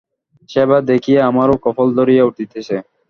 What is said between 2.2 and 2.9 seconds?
উঠিতেছে।